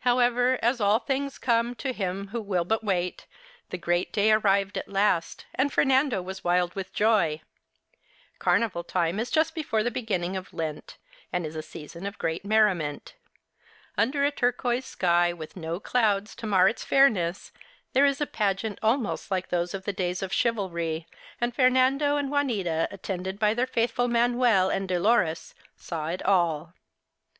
However, 0.00 0.58
as" 0.60 0.80
all 0.80 0.98
things 0.98 1.38
come 1.38 1.76
to 1.76 1.92
him 1.92 2.28
who 2.34 2.42
will 2.42 2.64
but 2.64 2.82
wait," 2.82 3.28
the 3.70 3.78
great 3.78 4.12
day 4.12 4.32
arrived 4.32 4.76
at 4.76 4.88
last, 4.88 5.46
and 5.54 5.72
Fernando 5.72 6.20
was 6.20 6.42
wild 6.42 6.74
with 6.74 6.92
joy. 6.92 7.42
Carnival 8.40 8.82
time 8.82 9.20
is 9.20 9.30
just 9.30 9.54
before 9.54 9.84
the 9.84 9.92
beginning 9.92 10.36
of 10.36 10.52
Lent, 10.52 10.98
and 11.32 11.46
is 11.46 11.54
a 11.54 11.62
season 11.62 12.06
of 12.06 12.18
great 12.18 12.44
merriment. 12.44 13.14
Under 13.96 14.24
a 14.24 14.32
turquoise 14.32 14.84
sky, 14.84 15.32
with 15.32 15.54
no 15.56 15.78
clouds 15.78 16.34
to 16.34 16.46
mar 16.48 16.68
its 16.68 16.82
fairness, 16.82 17.52
there 17.92 18.04
is 18.04 18.20
a 18.20 18.26
pageant 18.26 18.80
almost 18.82 19.30
like 19.30 19.48
those 19.48 19.74
of 19.74 19.84
the 19.84 19.92
days 19.92 20.24
of 20.24 20.32
chivalry, 20.32 21.06
and 21.40 21.54
Fernando 21.54 22.16
and 22.16 22.32
Juanita, 22.32 22.88
attended 22.90 23.38
by 23.38 23.54
their 23.54 23.64
faithful 23.64 24.08
Manuel 24.08 24.70
and 24.70 24.88
Dolores, 24.88 25.54
saw 25.76 26.08
it 26.08 26.24
all. 26.26 26.74